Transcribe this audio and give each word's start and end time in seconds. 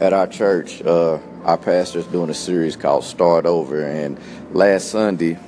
at 0.00 0.12
our 0.12 0.26
church, 0.26 0.82
uh, 0.82 1.18
our 1.44 1.56
pastor's 1.56 2.06
doing 2.06 2.28
a 2.28 2.34
series 2.34 2.76
called 2.76 3.04
Start 3.04 3.46
Over. 3.46 3.82
And 3.82 4.18
last 4.52 4.90
Sunday, 4.90 5.38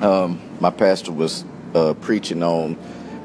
um, 0.00 0.40
my 0.60 0.70
pastor 0.70 1.12
was 1.12 1.44
uh, 1.74 1.94
preaching 1.94 2.42
on, 2.42 2.76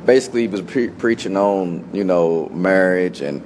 basically, 0.06 0.42
he 0.42 0.48
was 0.48 0.62
pre- 0.62 0.90
preaching 0.90 1.38
on, 1.38 1.88
you 1.94 2.04
know, 2.04 2.50
marriage 2.50 3.22
and 3.22 3.44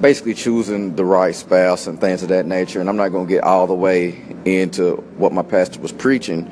basically 0.00 0.34
choosing 0.34 0.94
the 0.96 1.04
right 1.04 1.34
spouse 1.34 1.86
and 1.86 1.98
things 1.98 2.22
of 2.22 2.28
that 2.28 2.46
nature. 2.46 2.80
And 2.80 2.88
I'm 2.88 2.96
not 2.96 3.08
going 3.08 3.26
to 3.26 3.32
get 3.32 3.42
all 3.42 3.66
the 3.66 3.74
way 3.74 4.22
into 4.44 4.96
what 5.16 5.32
my 5.32 5.42
pastor 5.42 5.80
was 5.80 5.92
preaching. 5.92 6.50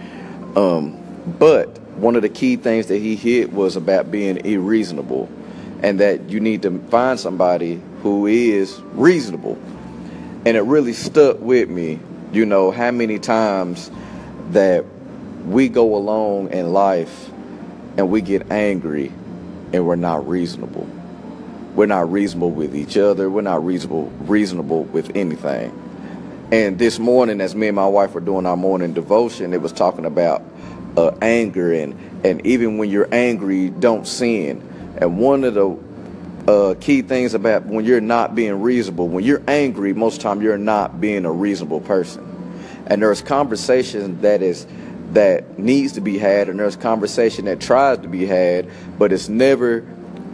Um, 0.57 0.98
but 1.39 1.79
one 1.96 2.16
of 2.16 2.23
the 2.23 2.29
key 2.29 2.57
things 2.57 2.87
that 2.87 2.98
he 2.98 3.14
hit 3.14 3.53
was 3.53 3.77
about 3.77 4.11
being 4.11 4.39
irreasonable 4.46 5.29
and 5.85 6.01
that 6.01 6.30
you 6.30 6.41
need 6.41 6.62
to 6.62 6.79
find 6.89 7.21
somebody 7.21 7.79
who 8.03 8.27
is 8.27 8.80
reasonable. 8.95 9.59
And 10.47 10.56
it 10.56 10.62
really 10.62 10.95
stuck 10.95 11.38
with 11.41 11.69
me, 11.69 12.01
you 12.33 12.47
know, 12.47 12.70
how 12.70 12.91
many 12.91 13.19
times 13.19 13.91
that 14.52 14.87
we 15.45 15.69
go 15.69 15.95
along 15.95 16.52
in 16.52 16.73
life 16.73 17.30
and 17.98 18.09
we 18.09 18.23
get 18.23 18.51
angry 18.51 19.12
and 19.75 19.87
we're 19.87 19.97
not 19.97 20.27
reasonable. 20.27 20.89
We're 21.75 21.84
not 21.84 22.11
reasonable 22.11 22.51
with 22.51 22.75
each 22.75 22.97
other. 22.97 23.28
We're 23.28 23.42
not 23.42 23.62
reasonable 23.62 24.11
reasonable 24.20 24.84
with 24.84 25.14
anything. 25.14 25.78
And 26.51 26.78
this 26.78 26.98
morning, 26.98 27.42
as 27.42 27.55
me 27.55 27.69
and 27.69 27.77
my 27.77 27.87
wife 27.87 28.14
were 28.14 28.23
doing 28.23 28.47
our 28.47 28.56
morning 28.56 28.95
devotion, 28.95 29.53
it 29.53 29.61
was 29.61 29.73
talking 29.73 30.06
about 30.06 30.42
uh, 30.97 31.11
anger 31.20 31.75
and 31.75 31.95
and 32.25 32.47
even 32.47 32.78
when 32.78 32.89
you're 32.89 33.12
angry, 33.12 33.69
don't 33.69 34.06
sin. 34.06 34.66
And 34.98 35.19
one 35.19 35.45
of 35.45 35.55
the 35.55 35.77
uh, 36.47 36.75
key 36.80 37.03
things 37.03 37.34
about 37.34 37.66
when 37.66 37.84
you're 37.84 38.01
not 38.01 38.34
being 38.34 38.61
reasonable, 38.61 39.09
when 39.09 39.25
you're 39.25 39.43
angry, 39.48 39.93
most 39.95 40.20
time 40.20 40.42
you're 40.42 40.59
not 40.59 41.01
being 41.01 41.25
a 41.25 41.33
reasonable 41.33 41.81
person. 41.81 42.31
And 42.86 43.03
there's 43.03 43.23
conversation 43.23 44.20
that 44.20 44.42
is 44.42 44.67
that 45.12 45.59
needs 45.59 45.92
to 45.92 46.01
be 46.01 46.19
had, 46.19 46.48
and 46.48 46.59
there's 46.59 46.77
conversation 46.77 47.45
that 47.45 47.61
tries 47.61 47.98
to 47.98 48.09
be 48.09 48.27
had, 48.27 48.69
but 48.98 49.12
it's 49.12 49.28
never 49.28 49.81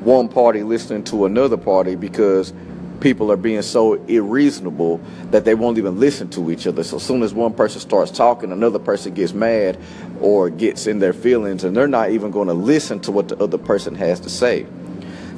one 0.00 0.28
party 0.28 0.62
listening 0.62 1.04
to 1.04 1.26
another 1.26 1.58
party 1.58 1.94
because 1.94 2.52
people 3.00 3.32
are 3.32 3.36
being 3.36 3.62
so 3.62 3.94
unreasonable 3.94 5.00
that 5.30 5.44
they 5.44 5.54
won't 5.54 5.78
even 5.78 5.98
listen 5.98 6.28
to 6.30 6.50
each 6.50 6.66
other. 6.66 6.84
So 6.84 6.96
as 6.96 7.02
soon 7.02 7.22
as 7.22 7.34
one 7.34 7.54
person 7.54 7.80
starts 7.80 8.10
talking, 8.10 8.52
another 8.52 8.78
person 8.78 9.14
gets 9.14 9.32
mad 9.32 9.78
or 10.20 10.50
gets 10.50 10.86
in 10.86 10.98
their 10.98 11.12
feelings, 11.12 11.64
and 11.64 11.76
they're 11.76 11.88
not 11.88 12.10
even 12.10 12.30
going 12.30 12.48
to 12.48 12.54
listen 12.54 13.00
to 13.00 13.12
what 13.12 13.28
the 13.28 13.42
other 13.42 13.58
person 13.58 13.94
has 13.94 14.20
to 14.20 14.30
say. 14.30 14.66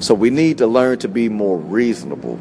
So 0.00 0.14
we 0.14 0.30
need 0.30 0.58
to 0.58 0.66
learn 0.66 0.98
to 0.98 1.08
be 1.08 1.28
more 1.28 1.56
reasonable. 1.56 2.38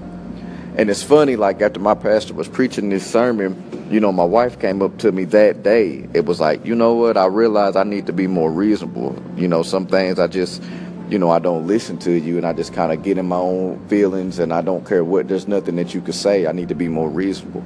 And 0.77 0.89
it's 0.89 1.03
funny, 1.03 1.36
like 1.36 1.61
after 1.61 1.80
my 1.80 1.94
pastor 1.94 2.33
was 2.33 2.47
preaching 2.47 2.89
this 2.89 3.05
sermon, 3.05 3.88
you 3.92 3.99
know, 3.99 4.11
my 4.11 4.23
wife 4.23 4.59
came 4.59 4.81
up 4.81 4.97
to 4.99 5.11
me 5.11 5.25
that 5.25 5.64
day. 5.64 6.08
It 6.14 6.25
was 6.25 6.39
like, 6.39 6.66
you 6.66 6.73
know 6.73 6.94
what? 6.94 7.17
I 7.17 7.25
realized 7.25 7.75
I 7.75 7.83
need 7.83 8.05
to 8.08 8.14
be 8.14 8.25
more 8.25 8.49
reasonable. 8.49 9.22
You 9.36 9.49
know, 9.49 9.64
some 9.64 9.86
things 9.86 10.17
I 10.17 10.27
just 10.27 10.64
you 11.12 11.20
know, 11.20 11.30
I 11.30 11.40
don't 11.40 11.67
listen 11.67 11.98
to 12.00 12.12
you 12.14 12.38
and 12.38 12.48
I 12.48 12.54
just 12.54 12.73
kind 12.73 12.94
of 12.94 13.04
get 13.04 13.17
in 13.17 13.28
my 13.28 13.36
own 13.36 13.86
feelings 13.90 14.40
and 14.40 14.54
I 14.54 14.62
don't 14.62 14.88
care 14.88 15.04
what, 15.04 15.28
there's 15.28 15.45
nothing 15.45 15.76
that 15.76 15.94
you 15.94 16.00
could 16.00 16.16
say. 16.16 16.48
I 16.48 16.54
need 16.54 16.70
to 16.70 16.76
be 16.76 16.88
more 16.88 17.09
reasonable. 17.09 17.66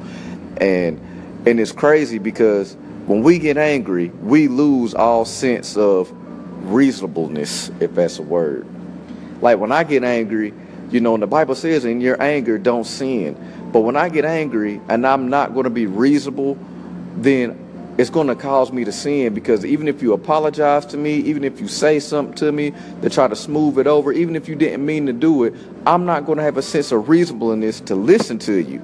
And, 0.58 1.00
and 1.46 1.60
it's 1.60 1.72
crazy 1.72 2.18
because 2.18 2.74
when 3.06 3.22
we 3.22 3.38
get 3.38 3.58
angry, 3.58 4.10
we 4.10 4.48
lose 4.48 4.96
all 4.96 5.26
sense 5.26 5.78
of 5.78 6.12
reasonableness, 6.64 7.70
if 7.80 7.94
that's 7.94 8.18
a 8.18 8.24
word. 8.24 8.66
Like 9.42 9.60
when 9.60 9.72
I 9.72 9.84
get 9.84 10.04
angry, 10.04 10.52
you 10.90 11.00
know, 11.00 11.14
and 11.14 11.22
the 11.22 11.28
Bible 11.28 11.54
says 11.54 11.86
in 11.86 12.02
your 12.02 12.20
anger, 12.20 12.58
don't 12.58 12.84
sin. 12.84 13.38
But 13.72 13.82
when 13.82 13.96
I 13.96 14.10
get 14.10 14.26
angry 14.26 14.82
and 14.90 15.06
I'm 15.06 15.30
not 15.30 15.54
going 15.54 15.66
to 15.66 15.70
be 15.70 15.86
reasonable, 15.86 16.58
then 17.16 17.65
it's 17.98 18.10
going 18.10 18.28
to 18.28 18.36
cause 18.36 18.74
me 18.74 18.84
to 18.84 18.92
sin 18.92 19.34
because 19.34 19.64
even 19.64 19.88
if 19.88 20.02
you 20.02 20.12
apologize 20.12 20.86
to 20.88 20.98
me, 20.98 21.16
even 21.16 21.46
if 21.46 21.62
you 21.62 21.68
say 21.68 22.00
something 22.00 22.36
to 22.36 22.52
me 22.52 22.74
to 23.02 23.10
try 23.10 23.28
to 23.28 23.36
smooth 23.36 23.80
it 23.80 23.88
over, 23.88 24.12
even 24.12 24.36
if 24.36 24.50
you 24.50 24.56
didn't 24.56 24.86
mean 24.86 25.06
to 25.06 25.14
do 25.14 25.46
it, 25.46 25.54
I'm 25.86 26.06
not 26.06 26.26
going 26.26 26.38
to 26.38 26.44
have 26.44 26.58
a 26.58 26.62
sense 26.62 26.92
of 26.92 27.08
reasonableness 27.08 27.80
to 27.82 27.96
listen 27.96 28.38
to 28.40 28.58
you. 28.58 28.82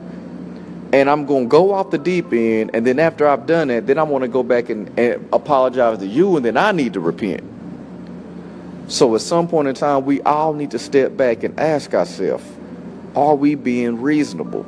And 0.94 1.10
I'm 1.10 1.26
going 1.26 1.46
to 1.46 1.50
go 1.50 1.74
off 1.74 1.92
the 1.92 1.98
deep 1.98 2.32
end. 2.32 2.72
And 2.74 2.86
then 2.86 3.00
after 3.00 3.28
I've 3.28 3.46
done 3.46 3.70
it, 3.70 3.88
then 3.88 3.98
I 3.98 4.04
want 4.04 4.24
to 4.24 4.28
go 4.28 4.44
back 4.44 4.70
and, 4.70 4.98
and 4.98 5.28
apologize 5.34 6.00
to 6.00 6.08
you. 6.08 6.38
And 6.38 6.46
then 6.46 6.56
I 6.58 6.72
need 6.72 6.94
to 6.94 7.00
repent. 7.00 7.44
So 8.88 9.16
at 9.16 9.22
some 9.22 9.48
point 9.48 9.70
in 9.70 9.76
time, 9.76 10.06
we 10.06 10.22
all 10.22 10.54
need 10.54 10.72
to 10.72 10.80
step 10.80 11.16
back 11.16 11.44
and 11.44 11.58
ask 11.60 11.94
ourselves, 11.94 12.44
are 13.16 13.36
we 13.36 13.56
being 13.56 14.02
reasonable? 14.02 14.66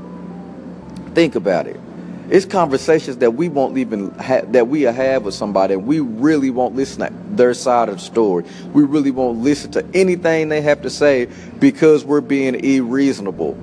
Think 1.14 1.36
about 1.36 1.68
it. 1.68 1.80
It's 2.34 2.48
conversations 2.48 3.18
that 3.18 3.36
we 3.36 3.48
won't 3.48 3.78
even 3.78 4.10
that 4.18 4.68
we 4.68 4.82
have 4.82 5.24
with 5.24 5.36
somebody, 5.36 5.76
and 5.76 5.86
we 5.86 6.00
really 6.00 6.50
won't 6.50 6.76
listen 6.76 7.02
to 7.02 7.14
their 7.36 7.54
side 7.54 7.90
of 7.90 7.98
the 7.98 8.02
story. 8.02 8.44
We 8.74 8.82
really 8.82 9.12
won't 9.12 9.44
listen 9.44 9.70
to 9.74 9.86
anything 9.94 10.50
they 10.50 10.62
have 10.62 10.82
to 10.82 10.90
say 10.90 11.28
because 11.60 12.04
we're 12.04 12.22
being 12.22 12.56
unreasonable. 12.56 13.56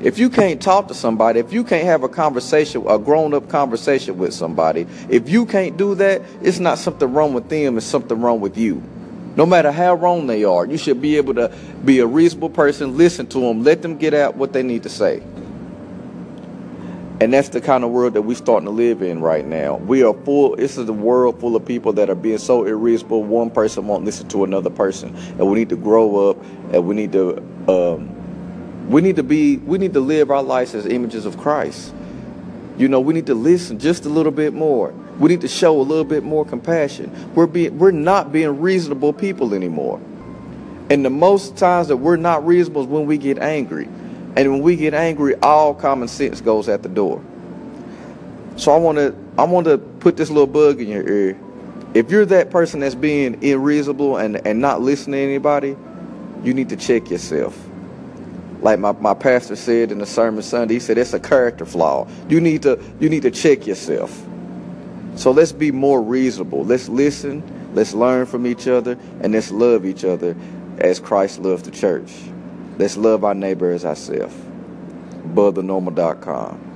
If 0.00 0.20
you 0.20 0.30
can't 0.30 0.62
talk 0.62 0.86
to 0.88 0.94
somebody, 0.94 1.40
if 1.40 1.52
you 1.52 1.64
can't 1.64 1.86
have 1.86 2.04
a 2.04 2.08
conversation, 2.08 2.86
a 2.86 3.00
grown 3.00 3.34
up 3.34 3.48
conversation 3.48 4.16
with 4.16 4.32
somebody, 4.32 4.86
if 5.08 5.28
you 5.28 5.44
can't 5.44 5.76
do 5.76 5.96
that, 5.96 6.22
it's 6.42 6.60
not 6.60 6.78
something 6.78 7.12
wrong 7.12 7.34
with 7.34 7.48
them, 7.48 7.78
it's 7.78 7.84
something 7.84 8.20
wrong 8.20 8.40
with 8.40 8.56
you. 8.56 8.80
No 9.34 9.44
matter 9.44 9.72
how 9.72 9.94
wrong 9.94 10.28
they 10.28 10.44
are, 10.44 10.66
you 10.66 10.78
should 10.78 11.02
be 11.02 11.16
able 11.16 11.34
to 11.34 11.52
be 11.84 11.98
a 11.98 12.06
reasonable 12.06 12.50
person, 12.50 12.96
listen 12.96 13.26
to 13.26 13.40
them, 13.40 13.64
let 13.64 13.82
them 13.82 13.98
get 13.98 14.14
out 14.14 14.36
what 14.36 14.52
they 14.52 14.62
need 14.62 14.84
to 14.84 14.88
say. 14.88 15.20
And 17.20 17.34
that's 17.34 17.50
the 17.50 17.60
kind 17.60 17.84
of 17.84 17.90
world 17.90 18.14
that 18.14 18.22
we're 18.22 18.34
starting 18.34 18.64
to 18.64 18.70
live 18.70 19.02
in 19.02 19.20
right 19.20 19.44
now. 19.44 19.76
We 19.76 20.02
are 20.02 20.14
full, 20.14 20.56
this 20.56 20.78
is 20.78 20.88
a 20.88 20.92
world 20.92 21.38
full 21.38 21.54
of 21.54 21.66
people 21.66 21.92
that 21.92 22.08
are 22.08 22.14
being 22.14 22.38
so 22.38 22.64
irreasonable. 22.64 23.22
One 23.24 23.50
person 23.50 23.86
won't 23.86 24.06
listen 24.06 24.26
to 24.28 24.44
another 24.44 24.70
person. 24.70 25.14
And 25.14 25.46
we 25.50 25.58
need 25.58 25.68
to 25.68 25.76
grow 25.76 26.30
up 26.30 26.42
and 26.72 26.86
we 26.86 26.94
need 26.94 27.12
to, 27.12 27.36
um, 27.68 28.88
we 28.88 29.02
need 29.02 29.16
to 29.16 29.22
be, 29.22 29.58
we 29.58 29.76
need 29.76 29.92
to 29.92 30.00
live 30.00 30.30
our 30.30 30.42
lives 30.42 30.74
as 30.74 30.86
images 30.86 31.26
of 31.26 31.36
Christ. 31.36 31.92
You 32.78 32.88
know, 32.88 33.00
we 33.00 33.12
need 33.12 33.26
to 33.26 33.34
listen 33.34 33.78
just 33.78 34.06
a 34.06 34.08
little 34.08 34.32
bit 34.32 34.54
more. 34.54 34.94
We 35.18 35.28
need 35.28 35.42
to 35.42 35.48
show 35.48 35.78
a 35.78 35.82
little 35.82 36.04
bit 36.04 36.22
more 36.22 36.46
compassion. 36.46 37.34
We're 37.34 37.46
being, 37.46 37.78
we're 37.78 37.90
not 37.90 38.32
being 38.32 38.62
reasonable 38.62 39.12
people 39.12 39.52
anymore. 39.52 40.00
And 40.88 41.04
the 41.04 41.10
most 41.10 41.58
times 41.58 41.88
that 41.88 41.98
we're 41.98 42.16
not 42.16 42.46
reasonable 42.46 42.80
is 42.80 42.86
when 42.86 43.04
we 43.04 43.18
get 43.18 43.38
angry. 43.38 43.90
And 44.36 44.50
when 44.52 44.62
we 44.62 44.76
get 44.76 44.94
angry, 44.94 45.34
all 45.36 45.74
common 45.74 46.08
sense 46.08 46.40
goes 46.40 46.68
at 46.68 46.82
the 46.82 46.88
door. 46.88 47.22
So 48.56 48.72
I 48.72 48.76
want 48.76 48.98
to 48.98 49.14
I 49.38 49.44
want 49.44 49.66
to 49.66 49.78
put 49.78 50.16
this 50.16 50.28
little 50.28 50.46
bug 50.46 50.80
in 50.80 50.88
your 50.88 51.08
ear. 51.08 51.38
If 51.94 52.10
you're 52.10 52.26
that 52.26 52.50
person 52.50 52.80
that's 52.80 52.94
being 52.94 53.42
unreasonable 53.44 54.18
and, 54.18 54.46
and 54.46 54.60
not 54.60 54.80
listening 54.80 55.14
to 55.14 55.24
anybody, 55.24 55.76
you 56.44 56.54
need 56.54 56.68
to 56.68 56.76
check 56.76 57.10
yourself. 57.10 57.58
Like 58.60 58.78
my, 58.78 58.92
my 58.92 59.14
pastor 59.14 59.56
said 59.56 59.90
in 59.90 59.98
the 59.98 60.06
sermon 60.06 60.42
Sunday, 60.42 60.74
he 60.74 60.80
said 60.80 60.98
it's 60.98 61.14
a 61.14 61.20
character 61.20 61.64
flaw. 61.64 62.06
You 62.28 62.40
need 62.40 62.62
to 62.62 62.78
you 63.00 63.08
need 63.08 63.22
to 63.22 63.30
check 63.30 63.66
yourself. 63.66 64.24
So 65.16 65.30
let's 65.32 65.52
be 65.52 65.70
more 65.70 66.00
reasonable. 66.02 66.64
Let's 66.64 66.88
listen, 66.88 67.42
let's 67.74 67.94
learn 67.94 68.26
from 68.26 68.46
each 68.46 68.68
other, 68.68 68.96
and 69.22 69.32
let's 69.32 69.50
love 69.50 69.84
each 69.84 70.04
other 70.04 70.36
as 70.78 71.00
Christ 71.00 71.40
loved 71.40 71.64
the 71.64 71.70
church. 71.70 72.12
Let's 72.80 72.96
love 72.96 73.24
our 73.24 73.34
neighbor 73.34 73.72
as 73.72 73.84
ourselves. 73.84 74.34
BudTheNormal.com. 75.34 76.69